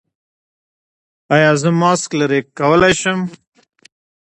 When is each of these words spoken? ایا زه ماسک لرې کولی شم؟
ایا 1.35 1.51
زه 1.61 1.69
ماسک 1.79 2.11
لرې 2.19 2.39
کولی 2.57 2.93
شم؟ 2.99 3.19